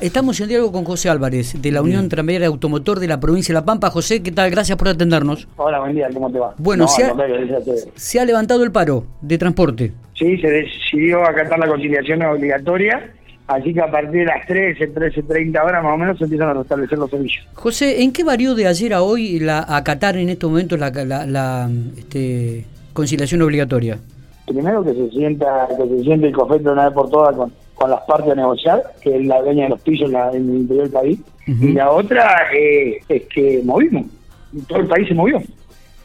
Estamos 0.00 0.40
en 0.40 0.48
diálogo 0.48 0.72
con 0.72 0.84
José 0.84 1.10
Álvarez, 1.10 1.60
de 1.60 1.70
la 1.70 1.82
Unión 1.82 2.08
Tranviaria 2.08 2.46
Automotor 2.46 3.00
de 3.00 3.06
la 3.06 3.20
provincia 3.20 3.52
de 3.52 3.60
La 3.60 3.66
Pampa. 3.66 3.90
José, 3.90 4.22
¿qué 4.22 4.32
tal? 4.32 4.50
Gracias 4.50 4.78
por 4.78 4.88
atendernos. 4.88 5.46
Hola, 5.56 5.78
buen 5.80 5.94
día, 5.94 6.08
¿cómo 6.12 6.30
te 6.32 6.38
va? 6.38 6.54
Bueno, 6.56 6.84
No, 6.84 6.88
se, 6.88 7.04
ha, 7.04 7.08
contrario, 7.08 7.36
gracias 7.36 7.56
a 7.56 7.58
ustedes. 7.60 7.88
se 7.96 8.18
ha 8.20 8.24
levantado 8.24 8.64
el 8.64 8.72
paro 8.72 9.04
de 9.20 9.36
transporte. 9.36 9.92
Sí, 10.14 10.38
se 10.38 10.48
decidió 10.48 11.22
acatar 11.22 11.58
la 11.58 11.68
conciliación 11.68 12.22
obligatoria, 12.22 13.12
así 13.46 13.74
que 13.74 13.80
a 13.82 13.90
partir 13.90 14.20
de 14.20 14.24
las 14.24 14.46
13, 14.46 14.94
13.30 14.94 15.62
horas 15.64 15.84
más 15.84 15.92
o 15.92 15.96
menos 15.98 16.16
se 16.16 16.24
empiezan 16.24 16.48
a 16.48 16.54
restablecer 16.54 16.96
los 16.98 17.10
servicios. 17.10 17.46
José, 17.52 18.02
¿en 18.02 18.12
qué 18.12 18.24
varió 18.24 18.54
de 18.54 18.68
ayer 18.68 18.94
a 18.94 19.02
hoy 19.02 19.38
la 19.38 19.66
acatar 19.68 20.16
en 20.16 20.30
estos 20.30 20.48
momentos 20.50 20.78
la, 20.78 20.90
la- 21.04 21.26
la, 21.26 21.70
este, 21.98 22.64
conciliación 22.94 23.42
obligatoria? 23.42 23.98
Primero 24.46 24.82
que 24.82 24.94
se 24.94 25.10
sienta, 25.10 25.68
que 25.68 25.86
se 25.96 26.02
siente 26.04 26.26
el 26.28 26.32
COFET 26.32 26.62
de 26.62 26.70
una 26.70 26.86
vez 26.86 26.94
por 26.94 27.08
todas 27.10 27.36
con, 27.36 27.52
con 27.80 27.90
las 27.90 28.00
partes 28.02 28.30
a 28.30 28.34
negociar, 28.34 28.82
que 29.02 29.16
es 29.16 29.24
la 29.24 29.40
dueña 29.40 29.64
de 29.64 29.70
los 29.70 29.80
pisos 29.80 30.06
en, 30.08 30.12
la- 30.12 30.30
en 30.32 30.50
el 30.50 30.56
interior 30.58 30.84
del 30.84 30.92
país. 30.92 31.18
Y 31.46 31.72
la 31.72 31.90
otra 31.90 32.42
eh, 32.54 32.98
es 33.08 33.22
que 33.34 33.60
movimos, 33.64 34.04
todo 34.68 34.80
el 34.80 34.86
país 34.86 35.08
se 35.08 35.14
movió, 35.14 35.42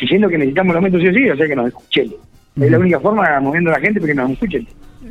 diciendo 0.00 0.28
que 0.28 0.38
necesitamos 0.38 0.70
el 0.72 0.76
aumento 0.76 0.98
sí 0.98 1.08
o 1.08 1.12
sí, 1.12 1.28
o 1.30 1.36
sea 1.36 1.46
que 1.46 1.54
nos 1.54 1.68
escuchen. 1.68 2.14
Es 2.60 2.70
la 2.70 2.78
única 2.78 2.98
forma 2.98 3.38
moviendo 3.40 3.70
a 3.70 3.74
la 3.74 3.80
gente 3.80 4.00
porque 4.00 4.14
nos 4.14 4.30
escuchen. 4.30 4.66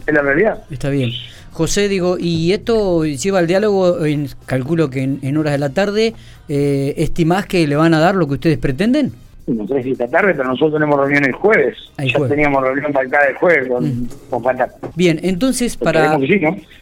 Es 0.06 0.14
la 0.14 0.22
realidad. 0.22 0.64
Está 0.72 0.90
bien. 0.90 1.12
José, 1.52 1.88
digo, 1.88 2.18
¿y 2.20 2.52
esto 2.52 3.06
lleva 3.06 3.40
al 3.40 3.48
diálogo, 3.48 4.04
en, 4.06 4.28
calculo 4.48 4.90
que 4.90 5.02
en, 5.04 5.20
en 5.22 5.38
horas 5.38 5.54
de 5.54 5.60
la 5.60 5.70
tarde, 5.70 6.14
eh, 6.50 6.94
estimás 6.98 7.46
que 7.46 7.66
le 7.68 7.76
van 7.76 7.94
a 7.94 8.00
dar 8.00 8.16
lo 8.16 8.28
que 8.28 8.34
ustedes 8.34 8.58
pretenden? 8.58 9.14
No 9.48 9.66
sé 9.68 9.82
si 9.82 9.92
esta 9.92 10.08
tarde, 10.08 10.34
pero 10.36 10.50
nosotros 10.50 10.74
tenemos 10.74 11.00
reunión 11.00 11.24
el 11.26 11.32
jueves. 11.34 11.78
Ah, 11.98 12.04
el 12.04 12.12
ya 12.12 12.18
jueves. 12.18 12.36
teníamos 12.36 12.64
reunión 12.64 12.92
para 12.92 13.10
cada 13.10 13.28
el 13.28 13.36
jueves 13.38 13.68
con, 13.68 13.86
Mm. 13.86 14.08
con. 14.30 14.92
Bien, 14.96 15.20
entonces 15.24 15.78
para, 15.78 16.20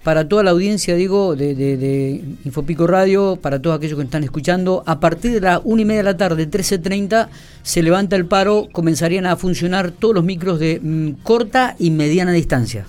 para 0.04 0.28
toda 0.28 0.44
la 0.44 0.52
audiencia, 0.52 0.96
digo, 0.96 1.36
de, 1.36 1.54
de, 1.56 1.78
de 1.78 2.22
Infopico 2.44 2.88
Radio, 2.88 3.38
para 3.42 3.62
todos 3.62 3.78
aquellos 3.78 3.98
que 3.98 4.04
están 4.06 4.24
escuchando, 4.24 4.84
a 4.86 5.00
partir 5.00 5.32
de 5.32 5.42
las 5.42 5.62
una 5.64 5.84
y 5.84 5.86
media 5.86 6.00
de 6.00 6.04
la 6.12 6.18
tarde, 6.18 6.50
13.30, 6.50 7.28
se 7.62 7.84
levanta 7.84 8.16
el 8.16 8.26
paro, 8.26 8.68
comenzarían 8.72 9.26
a 9.28 9.36
funcionar 9.36 9.92
todos 9.92 10.16
los 10.16 10.24
micros 10.24 10.60
de 10.60 10.80
mm, 10.82 11.10
corta 11.24 11.76
y 11.78 11.92
mediana 11.92 12.32
distancia. 12.32 12.86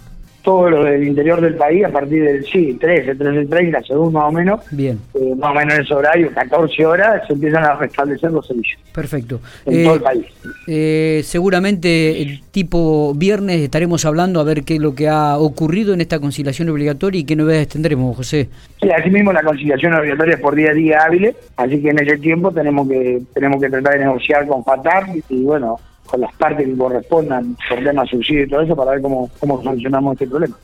Todo 0.47 0.71
lo 0.71 0.85
del 0.85 1.03
interior 1.03 1.41
del 1.41 1.57
país, 1.57 1.85
a 1.85 1.89
partir 1.89 2.23
del, 2.23 2.45
sí, 2.47 2.79
13, 2.81 3.17
13, 3.17 3.47
30, 3.47 3.83
según 3.83 4.13
más 4.13 4.29
o 4.29 4.31
menos, 4.33 4.61
Bien, 4.71 5.01
eh, 5.15 5.35
más 5.37 5.51
o 5.51 5.55
menos 5.55 5.75
en 5.75 5.81
ese 5.83 5.93
horario, 5.93 6.31
14 6.33 6.87
horas, 6.87 7.27
se 7.27 7.33
empiezan 7.33 7.65
a 7.65 7.75
restablecer 7.75 8.31
los 8.31 8.47
servicios 8.47 8.81
perfecto. 8.95 9.41
en 9.67 9.81
Eh, 9.81 9.85
todo 9.85 9.95
el 9.97 10.01
país. 10.03 10.27
eh, 10.69 11.21
seguramente 11.25 12.23
el 12.23 12.43
tipo 12.53 13.13
viernes 13.15 13.61
estaremos 13.61 14.05
hablando 14.05 14.39
a 14.39 14.45
ver 14.45 14.63
qué 14.63 14.75
es 14.77 14.81
lo 14.81 14.95
que 14.95 15.09
ha 15.09 15.37
ocurrido 15.37 15.93
en 15.95 16.01
esta 16.01 16.21
conciliación 16.21 16.69
obligatoria 16.69 17.21
y 17.21 17.25
qué 17.25 17.35
novedades 17.35 17.67
tendremos, 17.69 18.17
José. 18.17 18.49
Sí, 18.81 18.89
así 18.91 19.11
mismo 19.11 19.33
la 19.33 19.43
conciliación 19.43 19.95
obligatoria 19.95 20.35
es 20.37 20.41
por 20.41 20.55
día 20.55 20.71
a 20.71 20.75
día 20.75 20.99
hábiles, 21.05 21.35
así 21.57 21.83
que 21.83 21.89
en 21.91 21.99
ese 21.99 22.19
tiempo 22.19 22.53
tenemos 22.53 22.89
que 22.89 23.21
tenemos 23.35 23.61
que 23.61 23.69
tratar 23.69 23.95
de 23.95 24.05
negociar 24.05 24.47
con 24.47 24.63
Fatar 24.65 25.07
y 25.29 25.43
bueno, 25.43 25.77
con 26.07 26.21
las 26.21 26.35
partes 26.35 26.67
que 26.67 26.77
correspondan 26.77 27.57
por 27.69 27.83
temas 27.83 28.09
subsidio 28.09 28.45
y 28.45 28.49
todo 28.49 28.61
eso 28.63 28.77
para 28.77 28.93
ver 28.93 29.03
cómo, 29.03 29.31
cómo 29.39 29.63
solucionamos 29.63 30.13
este 30.15 30.27
problema. 30.27 30.57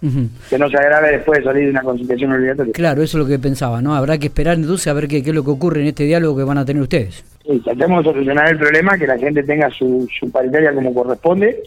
Que 0.49 0.59
no 0.59 0.69
se 0.69 0.77
agrave 0.77 1.13
después 1.13 1.39
de 1.39 1.45
salir 1.45 1.65
de 1.65 1.71
una 1.71 1.83
conciliación 1.83 2.33
obligatoria. 2.33 2.73
Claro, 2.73 3.03
eso 3.03 3.19
es 3.19 3.25
lo 3.25 3.29
que 3.29 3.39
pensaba, 3.39 3.83
¿no? 3.83 3.95
Habrá 3.95 4.19
que 4.19 4.29
esperar 4.29 4.57
entonces 4.57 4.87
a 4.87 4.93
ver 4.93 5.09
qué, 5.09 5.23
qué 5.23 5.31
es 5.31 5.37
lo 5.37 5.45
que 5.45 5.51
ocurre 5.51 5.83
en 5.83 5.89
este 5.89 6.05
diálogo 6.05 6.37
que 6.37 6.45
van 6.45 6.59
a 6.59 6.65
tener 6.65 6.83
ustedes. 6.83 7.25
Y 7.45 7.59
tratemos 7.61 8.05
de 8.05 8.13
solucionar 8.13 8.49
el 8.49 8.59
problema, 8.59 8.97
que 8.97 9.07
la 9.07 9.19
gente 9.19 9.43
tenga 9.43 9.69
su, 9.71 10.09
su 10.19 10.31
paritaria 10.31 10.73
como 10.73 10.95
corresponde. 10.95 11.63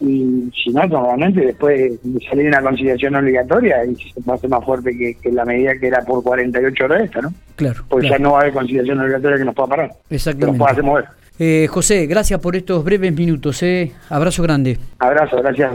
Y 0.00 0.50
si 0.54 0.70
no, 0.70 0.86
normalmente 0.86 1.44
después 1.44 2.00
de 2.02 2.20
salir 2.26 2.44
de 2.44 2.48
una 2.48 2.62
conciliación 2.62 3.16
obligatoria, 3.16 3.84
y 3.84 3.96
se 3.96 4.20
va 4.26 4.34
a 4.34 4.38
ser 4.38 4.48
más 4.48 4.64
fuerte 4.64 4.96
que, 4.96 5.14
que 5.20 5.30
la 5.30 5.44
medida 5.44 5.76
que 5.78 5.88
era 5.88 6.02
por 6.02 6.22
48 6.22 6.84
horas 6.84 7.02
esta, 7.02 7.20
¿no? 7.20 7.34
Claro. 7.56 7.84
Porque 7.86 8.06
claro. 8.06 8.18
ya 8.18 8.24
no 8.24 8.32
va 8.32 8.38
a 8.38 8.40
haber 8.42 8.54
conciliación 8.54 9.00
obligatoria 9.00 9.38
que 9.38 9.44
nos 9.44 9.54
pueda 9.54 9.68
parar, 9.68 9.90
que 10.08 10.46
nos 10.46 10.56
pueda 10.56 10.72
hacer 10.72 10.84
mover. 10.84 11.04
Eh, 11.38 11.68
José, 11.70 12.06
gracias 12.06 12.40
por 12.40 12.56
estos 12.56 12.84
breves 12.84 13.14
minutos. 13.14 13.62
¿eh? 13.62 13.92
Abrazo 14.08 14.42
grande. 14.42 14.78
Abrazo, 14.98 15.36
gracias. 15.38 15.72